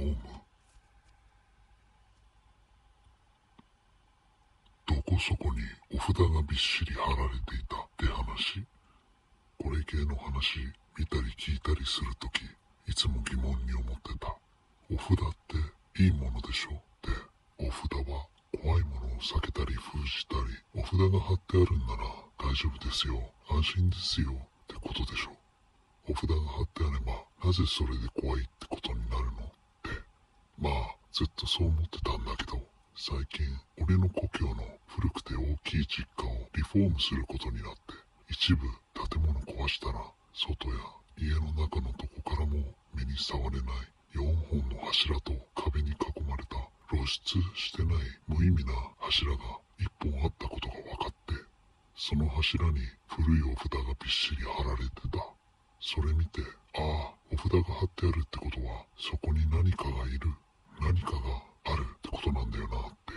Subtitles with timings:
[0.00, 0.16] ーム
[4.86, 5.60] どこそこに
[5.94, 8.64] お札がびっしり貼られていたって話？
[9.58, 10.60] これ系の話
[10.96, 12.42] 見たり聞いたりするとき
[12.86, 14.34] いつも疑問に思ってた。
[14.90, 15.36] お札っ
[15.94, 16.74] ていいものでしょ？
[16.74, 17.10] って。
[17.58, 18.26] お札は
[18.62, 22.04] 怖いものを避けたり封じたりお札が貼ってあるんなら
[22.38, 23.20] 大丈夫ですよ。
[23.50, 24.32] 安心ですよ。
[24.32, 24.34] っ
[24.68, 25.32] てことでしょ。
[26.08, 27.12] お札が貼ってあれば
[27.44, 29.07] なぜそれで怖いってことになる
[30.58, 32.58] まあずっとそう思ってたんだけど
[32.96, 33.46] 最近
[33.80, 37.94] 俺の故郷の古くて大きい実家をリフォームすることになって
[38.28, 40.02] 一部建物壊したら
[40.34, 40.74] 外や
[41.16, 42.58] 家の中のどこからも
[42.92, 45.94] 目に触れない4本の柱と壁に囲
[46.28, 46.56] まれた
[46.90, 47.96] 露出してない
[48.26, 49.38] 無意味な柱が
[49.78, 51.34] 1本あったことが分かって
[51.94, 55.38] その柱に古いお札がびっしり貼られてた。
[55.80, 56.42] それ見て
[56.74, 60.28] ああお札が貼ってあるってことはそこに何かがいる
[60.80, 61.18] 何かが
[61.72, 63.14] あるってことなんだよなって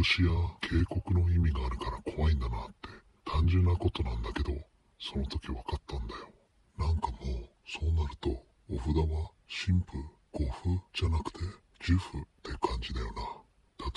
[0.00, 0.30] 脅しや
[0.62, 2.88] 警告の意味があるから怖いんだなって
[3.26, 4.52] 単純なことなんだけど
[4.98, 6.32] その時分かったんだよ。
[6.78, 8.30] なんかもうそうなると
[8.72, 9.92] お札は神父
[10.32, 11.40] 五符じゃなくて
[11.84, 13.20] 呪符って感じだよな。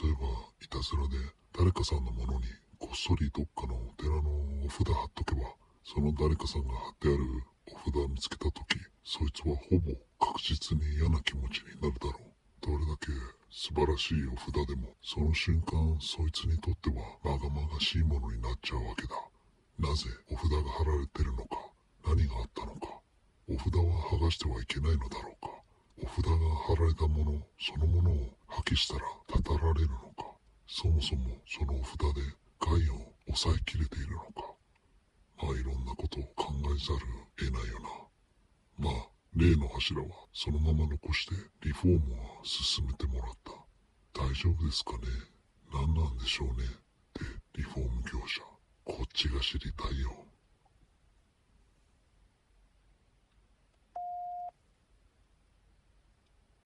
[0.03, 0.27] 例えば
[0.61, 1.15] いたずらで
[1.57, 2.47] 誰かさんのものに
[2.79, 7.23] こっそりどっかのお寺のお札貼っとけばその誰かさんが貼ってある
[7.71, 12.33] お札を見つけた時そいつはほぼ確実に嫌な気持ちになるだろう。
[12.59, 13.07] どれだけ
[13.55, 19.13] 素晴らしいお札でもその瞬間そいつにとってはまがまがしいものになっちゃうわけだ。
[19.77, 21.61] なぜお札が貼られてるのか
[22.03, 22.97] 何があったのか
[23.47, 25.53] お札は剥がしてはいけないのだろうか。
[26.01, 26.33] お札が
[26.65, 28.15] 貼られたものそのものを
[28.47, 30.33] 破棄したらたたられるのか。
[30.67, 32.25] そもそもそのお札で
[32.59, 34.49] 害を抑えきれているのか。
[35.37, 37.05] まあいろんなことを考えざる
[39.35, 43.51] 例の柱はそのまま残してリフォームは進めてもらった。
[44.13, 44.99] 大丈夫ですかね？
[45.73, 46.53] 何なんでしょうね？
[46.65, 46.69] っ
[47.13, 47.21] て
[47.57, 48.41] リフォーム業者。
[48.85, 50.13] こっちが知りたいよ。